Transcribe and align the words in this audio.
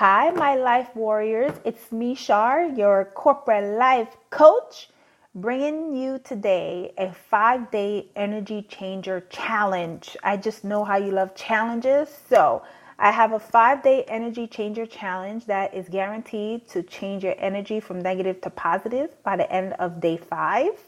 Hi, 0.00 0.30
my 0.30 0.54
life 0.54 0.96
warriors. 0.96 1.52
It's 1.62 1.92
me, 1.92 2.14
Shar, 2.14 2.64
your 2.64 3.04
corporate 3.14 3.76
life 3.78 4.16
coach, 4.30 4.88
bringing 5.34 5.94
you 5.94 6.18
today 6.24 6.94
a 6.96 7.12
five 7.12 7.70
day 7.70 8.06
energy 8.16 8.62
changer 8.62 9.20
challenge. 9.28 10.16
I 10.22 10.38
just 10.38 10.64
know 10.64 10.84
how 10.84 10.96
you 10.96 11.10
love 11.10 11.34
challenges. 11.34 12.08
So, 12.30 12.62
I 12.98 13.10
have 13.10 13.32
a 13.34 13.38
five 13.38 13.82
day 13.82 14.04
energy 14.04 14.46
changer 14.46 14.86
challenge 14.86 15.44
that 15.44 15.74
is 15.74 15.90
guaranteed 15.90 16.66
to 16.70 16.82
change 16.82 17.22
your 17.22 17.34
energy 17.36 17.78
from 17.78 18.00
negative 18.00 18.40
to 18.40 18.48
positive 18.48 19.22
by 19.22 19.36
the 19.36 19.52
end 19.52 19.74
of 19.74 20.00
day 20.00 20.16
five. 20.16 20.80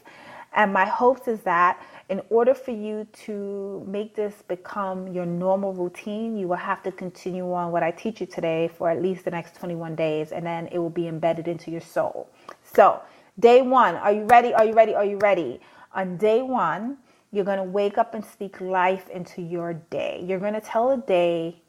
And 0.55 0.71
my 0.71 0.85
hopes 0.85 1.27
is 1.27 1.39
that 1.41 1.81
in 2.09 2.21
order 2.29 2.53
for 2.53 2.71
you 2.71 3.07
to 3.25 3.83
make 3.87 4.15
this 4.15 4.43
become 4.47 5.07
your 5.07 5.25
normal 5.25 5.73
routine, 5.73 6.37
you 6.37 6.47
will 6.47 6.55
have 6.55 6.83
to 6.83 6.91
continue 6.91 7.51
on 7.51 7.71
what 7.71 7.81
I 7.81 7.91
teach 7.91 8.21
you 8.21 8.27
today 8.27 8.69
for 8.77 8.89
at 8.89 9.01
least 9.01 9.25
the 9.25 9.31
next 9.31 9.55
21 9.55 9.95
days, 9.95 10.31
and 10.31 10.45
then 10.45 10.67
it 10.67 10.77
will 10.77 10.89
be 10.89 11.07
embedded 11.07 11.47
into 11.47 11.71
your 11.71 11.81
soul. 11.81 12.29
So, 12.61 13.01
day 13.39 13.61
one, 13.61 13.95
are 13.95 14.11
you 14.11 14.25
ready? 14.25 14.53
Are 14.53 14.65
you 14.65 14.73
ready? 14.73 14.93
Are 14.93 15.05
you 15.05 15.17
ready? 15.17 15.59
On 15.95 16.17
day 16.17 16.41
one, 16.41 16.97
you're 17.31 17.45
going 17.45 17.57
to 17.57 17.63
wake 17.63 17.97
up 17.97 18.13
and 18.13 18.23
speak 18.23 18.61
life 18.61 19.09
into 19.09 19.41
your 19.41 19.73
day. 19.73 20.23
You're 20.23 20.39
going 20.39 20.53
to 20.53 20.61
tell 20.61 20.91
a 20.91 20.97
day 20.97 21.61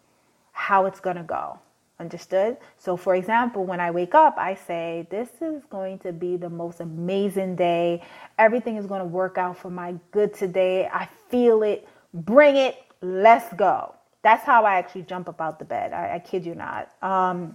how 0.53 0.84
it's 0.84 1.01
going 1.01 1.16
to 1.16 1.23
go. 1.23 1.59
Understood? 2.01 2.57
So, 2.77 2.97
for 2.97 3.15
example, 3.15 3.65
when 3.65 3.79
I 3.79 3.93
wake 3.93 4.15
up, 4.15 4.37
I 4.37 4.55
say, 4.55 5.07
This 5.11 5.29
is 5.41 5.62
going 5.71 6.01
to 6.01 6.12
be 6.12 6.37
the 6.37 6.51
most 6.51 6.80
amazing 6.80 7.55
day. 7.55 8.03
Everything 8.39 8.77
is 8.77 8.87
going 8.87 9.01
to 9.01 9.07
work 9.07 9.39
out 9.39 9.57
for 9.57 9.70
my 9.70 9.95
good 10.11 10.34
today. 10.34 10.89
I 10.93 11.09
feel 11.29 11.62
it. 11.62 11.89
Bring 12.12 12.57
it. 12.57 12.83
Let's 13.01 13.53
go. 13.55 13.95
That's 14.23 14.45
how 14.45 14.65
I 14.65 14.77
actually 14.77 15.03
jump 15.03 15.29
up 15.29 15.41
out 15.41 15.59
the 15.59 15.65
bed. 15.65 15.93
I, 15.93 16.17
I 16.17 16.19
kid 16.19 16.45
you 16.45 16.55
not. 16.55 16.91
Um, 17.03 17.55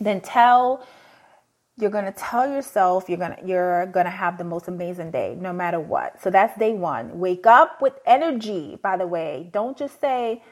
then 0.00 0.20
tell 0.20 0.86
you're 1.76 1.90
going 1.90 2.06
to 2.06 2.12
tell 2.12 2.50
yourself 2.50 3.08
you're 3.08 3.18
going 3.18 3.36
to 3.36 3.46
you're 3.46 3.86
going 3.86 4.04
to 4.04 4.10
have 4.10 4.36
the 4.36 4.44
most 4.44 4.68
amazing 4.68 5.10
day 5.10 5.36
no 5.40 5.52
matter 5.52 5.78
what. 5.78 6.20
So 6.22 6.30
that's 6.30 6.58
day 6.58 6.72
1. 6.72 7.18
Wake 7.18 7.46
up 7.46 7.80
with 7.80 7.94
energy, 8.06 8.78
by 8.82 8.96
the 8.96 9.06
way. 9.06 9.48
Don't 9.52 9.76
just 9.76 10.00
say 10.00 10.42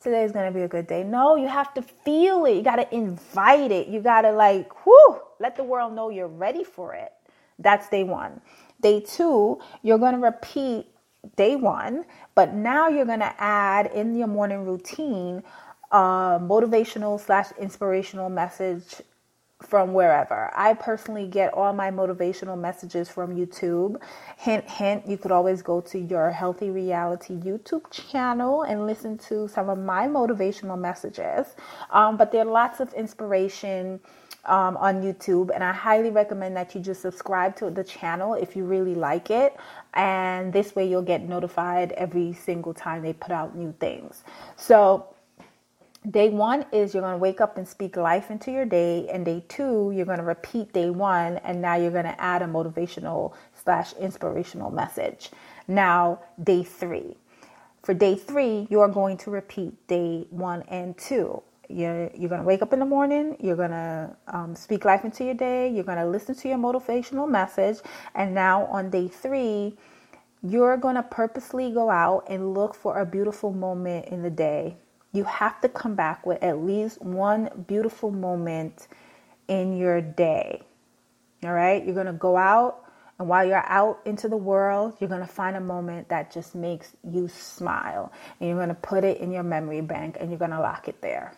today's 0.00 0.32
gonna 0.32 0.50
be 0.52 0.62
a 0.62 0.68
good 0.68 0.86
day. 0.86 1.02
No, 1.02 1.36
you 1.36 1.48
have 1.48 1.72
to 1.74 1.82
feel 1.82 2.44
it. 2.44 2.56
You 2.56 2.62
gotta 2.62 2.92
invite 2.94 3.70
it. 3.72 3.88
You 3.88 4.00
gotta 4.00 4.32
like, 4.32 4.86
whoo, 4.86 5.20
let 5.40 5.56
the 5.56 5.64
world 5.64 5.94
know 5.94 6.10
you're 6.10 6.28
ready 6.28 6.64
for 6.64 6.94
it. 6.94 7.12
That's 7.58 7.88
day 7.88 8.04
one. 8.04 8.40
Day 8.80 9.00
two, 9.00 9.60
you're 9.82 9.98
gonna 9.98 10.18
repeat 10.18 10.86
day 11.36 11.56
one, 11.56 12.04
but 12.34 12.54
now 12.54 12.88
you're 12.88 13.06
gonna 13.06 13.34
add 13.38 13.86
in 13.86 14.14
your 14.14 14.28
morning 14.28 14.66
routine 14.66 15.42
a 15.90 16.40
motivational 16.42 17.20
slash 17.20 17.52
inspirational 17.58 18.28
message 18.28 19.00
from 19.74 19.92
wherever. 19.92 20.52
I 20.54 20.74
personally 20.74 21.26
get 21.26 21.52
all 21.52 21.72
my 21.72 21.90
motivational 21.90 22.56
messages 22.56 23.08
from 23.08 23.34
YouTube. 23.34 24.00
Hint, 24.36 24.70
hint, 24.70 25.04
you 25.08 25.16
could 25.18 25.32
always 25.32 25.62
go 25.62 25.80
to 25.80 25.98
your 25.98 26.30
Healthy 26.30 26.70
Reality 26.70 27.34
YouTube 27.34 27.90
channel 27.90 28.62
and 28.62 28.86
listen 28.86 29.18
to 29.26 29.48
some 29.48 29.68
of 29.68 29.78
my 29.78 30.06
motivational 30.06 30.78
messages. 30.78 31.56
Um, 31.90 32.16
but 32.16 32.30
there 32.30 32.42
are 32.42 32.52
lots 32.52 32.78
of 32.78 32.92
inspiration 32.94 33.98
um, 34.44 34.76
on 34.76 35.02
YouTube, 35.02 35.50
and 35.52 35.64
I 35.64 35.72
highly 35.72 36.10
recommend 36.10 36.56
that 36.56 36.72
you 36.76 36.80
just 36.80 37.02
subscribe 37.02 37.56
to 37.56 37.68
the 37.68 37.82
channel 37.82 38.34
if 38.34 38.54
you 38.54 38.62
really 38.62 38.94
like 38.94 39.28
it. 39.28 39.56
And 39.94 40.52
this 40.52 40.76
way, 40.76 40.88
you'll 40.88 41.02
get 41.02 41.28
notified 41.28 41.90
every 41.92 42.32
single 42.32 42.74
time 42.74 43.02
they 43.02 43.12
put 43.12 43.32
out 43.32 43.56
new 43.56 43.74
things. 43.80 44.22
So, 44.54 45.13
Day 46.10 46.28
one 46.28 46.66
is 46.70 46.92
you're 46.92 47.02
going 47.02 47.14
to 47.14 47.18
wake 47.18 47.40
up 47.40 47.56
and 47.56 47.66
speak 47.66 47.96
life 47.96 48.30
into 48.30 48.50
your 48.52 48.66
day. 48.66 49.08
And 49.08 49.24
day 49.24 49.42
two, 49.48 49.90
you're 49.94 50.04
going 50.04 50.18
to 50.18 50.24
repeat 50.24 50.74
day 50.74 50.90
one. 50.90 51.38
And 51.38 51.62
now 51.62 51.76
you're 51.76 51.90
going 51.90 52.04
to 52.04 52.20
add 52.20 52.42
a 52.42 52.46
motivational 52.46 53.32
slash 53.54 53.94
inspirational 53.94 54.70
message. 54.70 55.30
Now, 55.66 56.20
day 56.42 56.62
three. 56.62 57.16
For 57.82 57.94
day 57.94 58.16
three, 58.16 58.66
you're 58.68 58.88
going 58.88 59.16
to 59.18 59.30
repeat 59.30 59.86
day 59.86 60.26
one 60.28 60.62
and 60.68 60.96
two. 60.98 61.42
You're, 61.70 62.10
you're 62.14 62.28
going 62.28 62.42
to 62.42 62.46
wake 62.46 62.60
up 62.60 62.74
in 62.74 62.80
the 62.80 62.84
morning, 62.84 63.38
you're 63.40 63.56
going 63.56 63.70
to 63.70 64.14
um, 64.28 64.54
speak 64.54 64.84
life 64.84 65.02
into 65.06 65.24
your 65.24 65.34
day, 65.34 65.70
you're 65.70 65.84
going 65.84 65.96
to 65.96 66.06
listen 66.06 66.34
to 66.34 66.48
your 66.48 66.58
motivational 66.58 67.26
message. 67.26 67.78
And 68.14 68.34
now 68.34 68.66
on 68.66 68.90
day 68.90 69.08
three, 69.08 69.74
you're 70.42 70.76
going 70.76 70.96
to 70.96 71.02
purposely 71.02 71.72
go 71.72 71.88
out 71.88 72.26
and 72.28 72.52
look 72.52 72.74
for 72.74 73.00
a 73.00 73.06
beautiful 73.06 73.50
moment 73.50 74.08
in 74.08 74.22
the 74.22 74.30
day 74.30 74.76
you 75.14 75.24
have 75.24 75.60
to 75.62 75.68
come 75.68 75.94
back 75.94 76.26
with 76.26 76.42
at 76.42 76.58
least 76.58 77.00
one 77.00 77.48
beautiful 77.66 78.10
moment 78.10 78.88
in 79.48 79.76
your 79.76 80.02
day. 80.02 80.60
All 81.44 81.52
right? 81.52 81.82
You're 81.84 81.94
going 81.94 82.06
to 82.06 82.12
go 82.12 82.36
out, 82.36 82.84
and 83.18 83.28
while 83.28 83.46
you're 83.46 83.64
out 83.66 84.00
into 84.04 84.28
the 84.28 84.36
world, 84.36 84.96
you're 84.98 85.08
going 85.08 85.20
to 85.20 85.26
find 85.26 85.56
a 85.56 85.60
moment 85.60 86.08
that 86.08 86.32
just 86.32 86.56
makes 86.56 86.94
you 87.08 87.28
smile. 87.28 88.12
And 88.40 88.48
you're 88.48 88.58
going 88.58 88.68
to 88.70 88.74
put 88.74 89.04
it 89.04 89.18
in 89.18 89.30
your 89.30 89.44
memory 89.44 89.82
bank 89.82 90.16
and 90.18 90.30
you're 90.30 90.38
going 90.38 90.50
to 90.50 90.60
lock 90.60 90.88
it 90.88 91.00
there. 91.00 91.32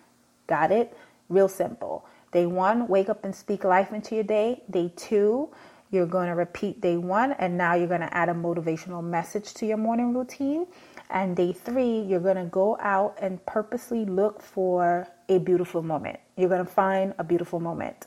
Got 0.46 0.72
it? 0.72 0.96
Real 1.28 1.48
simple. 1.48 2.06
Day 2.32 2.46
one, 2.46 2.88
wake 2.88 3.10
up 3.10 3.24
and 3.24 3.34
speak 3.34 3.62
life 3.62 3.92
into 3.92 4.14
your 4.14 4.24
day. 4.24 4.62
Day 4.70 4.90
two, 4.96 5.50
you're 5.90 6.06
going 6.06 6.28
to 6.28 6.34
repeat 6.34 6.80
day 6.80 6.96
one, 6.96 7.32
and 7.32 7.56
now 7.58 7.74
you're 7.74 7.88
going 7.88 8.00
to 8.00 8.16
add 8.16 8.28
a 8.28 8.34
motivational 8.34 9.04
message 9.04 9.54
to 9.54 9.66
your 9.66 9.76
morning 9.76 10.14
routine. 10.14 10.66
And 11.10 11.36
day 11.36 11.52
three, 11.52 12.00
you're 12.00 12.20
going 12.20 12.36
to 12.36 12.44
go 12.44 12.76
out 12.80 13.16
and 13.20 13.44
purposely 13.46 14.04
look 14.04 14.42
for 14.42 15.06
a 15.28 15.38
beautiful 15.38 15.82
moment. 15.82 16.18
You're 16.36 16.48
going 16.48 16.64
to 16.64 16.70
find 16.70 17.14
a 17.18 17.24
beautiful 17.24 17.60
moment. 17.60 18.06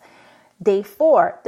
Day 0.61 0.83
four, 0.83 1.39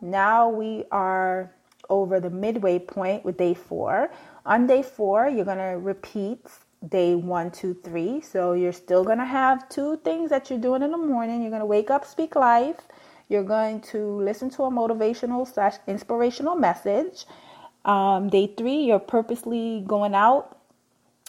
now 0.00 0.48
we 0.48 0.84
are 0.92 1.50
over 1.90 2.20
the 2.20 2.30
midway 2.30 2.78
point 2.78 3.24
with 3.24 3.36
day 3.36 3.54
four. 3.54 4.10
On 4.44 4.66
day 4.66 4.82
four, 4.82 5.28
you're 5.28 5.44
going 5.44 5.58
to 5.58 5.78
repeat 5.78 6.40
day 6.88 7.14
one, 7.14 7.50
two, 7.50 7.74
three. 7.82 8.20
So 8.20 8.52
you're 8.52 8.72
still 8.72 9.04
going 9.04 9.18
to 9.18 9.24
have 9.24 9.68
two 9.68 9.96
things 10.04 10.30
that 10.30 10.50
you're 10.50 10.60
doing 10.60 10.82
in 10.82 10.92
the 10.92 10.98
morning. 10.98 11.42
You're 11.42 11.50
going 11.50 11.60
to 11.60 11.66
wake 11.66 11.90
up, 11.90 12.04
speak 12.04 12.36
life. 12.36 12.80
You're 13.28 13.44
going 13.44 13.80
to 13.92 14.20
listen 14.20 14.50
to 14.50 14.64
a 14.64 14.70
motivational 14.70 15.52
slash 15.52 15.74
inspirational 15.88 16.54
message. 16.54 17.24
Um, 17.86 18.28
day 18.28 18.48
three, 18.48 18.78
you're 18.84 18.98
purposely 18.98 19.82
going 19.86 20.14
out 20.14 20.56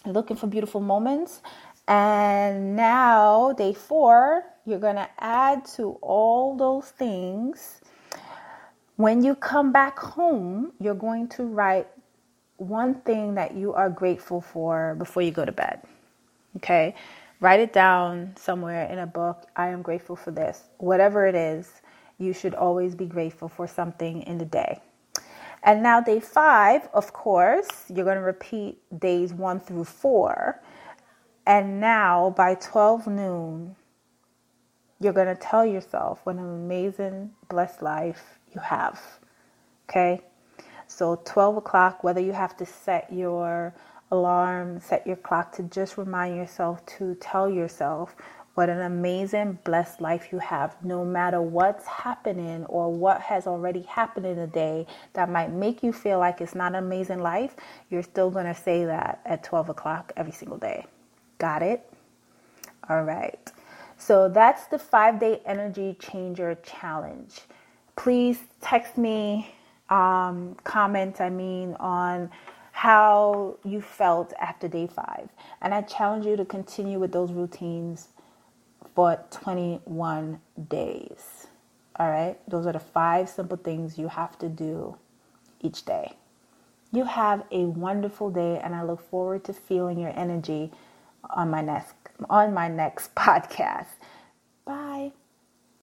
looking 0.05 0.37
for 0.37 0.47
beautiful 0.47 0.81
moments. 0.81 1.41
And 1.87 2.75
now, 2.75 3.53
day 3.53 3.73
four, 3.73 4.43
you're 4.65 4.79
going 4.79 4.95
to 4.95 5.09
add 5.19 5.65
to 5.77 5.97
all 6.01 6.57
those 6.57 6.89
things. 6.89 7.81
When 8.97 9.23
you 9.23 9.35
come 9.35 9.71
back 9.71 9.99
home, 9.99 10.73
you're 10.79 10.95
going 10.95 11.29
to 11.29 11.43
write 11.43 11.87
one 12.57 12.95
thing 13.01 13.35
that 13.35 13.55
you 13.55 13.73
are 13.73 13.89
grateful 13.89 14.41
for 14.41 14.95
before 14.97 15.21
you 15.21 15.31
go 15.31 15.45
to 15.45 15.51
bed. 15.51 15.81
Okay? 16.57 16.95
Write 17.39 17.59
it 17.59 17.71
down 17.71 18.33
somewhere 18.35 18.87
in 18.91 18.99
a 18.99 19.07
book. 19.07 19.47
I 19.55 19.67
am 19.67 19.83
grateful 19.83 20.15
for 20.15 20.31
this. 20.31 20.63
Whatever 20.79 21.27
it 21.27 21.35
is, 21.35 21.69
you 22.17 22.33
should 22.33 22.55
always 22.55 22.95
be 22.95 23.05
grateful 23.05 23.47
for 23.47 23.67
something 23.67 24.23
in 24.23 24.39
the 24.39 24.45
day. 24.45 24.81
And 25.67 25.83
now, 25.83 25.99
day 25.99 26.21
five, 26.21 26.87
of 26.93 27.11
course, 27.11 27.67
you're 27.93 28.05
going 28.05 28.15
to 28.15 28.23
repeat 28.23 28.77
days 28.97 29.33
one 29.33 29.59
through 29.59 29.83
four. 29.83 30.61
And 31.45 31.81
now, 31.81 32.33
by 32.37 32.55
12 32.55 33.07
noon, 33.07 33.75
you're 35.01 35.11
going 35.11 35.27
to 35.27 35.35
tell 35.35 35.65
yourself 35.65 36.21
what 36.23 36.37
an 36.37 36.45
amazing, 36.45 37.31
blessed 37.49 37.81
life 37.81 38.39
you 38.55 38.61
have. 38.61 39.01
Okay? 39.89 40.21
So, 40.87 41.21
12 41.25 41.57
o'clock, 41.57 42.01
whether 42.01 42.21
you 42.21 42.31
have 42.31 42.55
to 42.57 42.65
set 42.65 43.11
your 43.11 43.75
alarm, 44.09 44.79
set 44.79 45.05
your 45.05 45.17
clock 45.17 45.51
to 45.57 45.63
just 45.63 45.97
remind 45.97 46.37
yourself 46.37 46.85
to 46.97 47.15
tell 47.15 47.49
yourself 47.49 48.15
what 48.57 48.69
an 48.69 48.81
amazing, 48.81 49.59
blessed 49.65 50.01
life 50.01 50.29
you 50.31 50.39
have, 50.39 50.83
no 50.83 51.05
matter 51.05 51.39
what's 51.39 51.85
happening 51.85 52.65
or 52.65 52.91
what 52.91 53.21
has 53.21 53.45
already 53.45 53.83
happened 53.83 54.25
in 54.25 54.35
the 54.35 54.47
day 54.47 54.87
that 55.13 55.29
might 55.29 55.51
make 55.51 55.83
you 55.83 55.93
feel 55.93 56.17
like 56.17 56.41
it's 56.41 56.55
not 56.55 56.71
an 56.71 56.83
amazing 56.83 57.19
life. 57.19 57.55
You're 57.91 58.01
still 58.01 58.31
going 58.31 58.47
to 58.47 58.55
say 58.55 58.83
that 58.83 59.21
at 59.25 59.43
12 59.43 59.69
o'clock 59.69 60.11
every 60.17 60.31
single 60.31 60.57
day. 60.57 60.87
Got 61.37 61.61
it? 61.61 61.87
All 62.89 63.03
right. 63.03 63.51
So 63.99 64.27
that's 64.27 64.65
the 64.65 64.79
five 64.79 65.19
day 65.19 65.39
energy 65.45 65.95
changer 65.99 66.57
challenge. 66.63 67.41
Please 67.95 68.39
text 68.59 68.97
me, 68.97 69.53
um, 69.91 70.57
comment, 70.63 71.21
I 71.21 71.29
mean, 71.29 71.75
on 71.79 72.31
how 72.71 73.57
you 73.63 73.81
felt 73.81 74.33
after 74.41 74.67
day 74.67 74.87
five. 74.87 75.29
And 75.61 75.75
I 75.75 75.83
challenge 75.83 76.25
you 76.25 76.35
to 76.37 76.45
continue 76.45 76.97
with 76.97 77.11
those 77.11 77.31
routines 77.31 78.07
for 78.95 79.19
21 79.31 80.39
days. 80.69 81.47
All 81.99 82.09
right, 82.09 82.37
those 82.49 82.67
are 82.67 82.73
the 82.73 82.79
five 82.79 83.29
simple 83.29 83.57
things 83.57 83.97
you 83.97 84.07
have 84.07 84.37
to 84.39 84.49
do 84.49 84.97
each 85.61 85.85
day. 85.85 86.13
You 86.91 87.05
have 87.05 87.43
a 87.51 87.65
wonderful 87.65 88.29
day, 88.29 88.59
and 88.59 88.75
I 88.75 88.83
look 88.83 89.01
forward 89.01 89.43
to 89.45 89.53
feeling 89.53 89.99
your 89.99 90.13
energy 90.17 90.71
on 91.29 91.49
my 91.49 91.61
next 91.61 91.93
on 92.29 92.53
my 92.53 92.67
next 92.67 93.13
podcast. 93.15 93.87